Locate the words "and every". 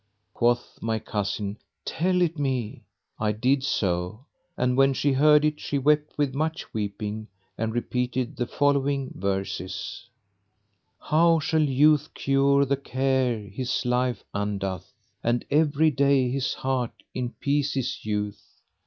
15.23-15.91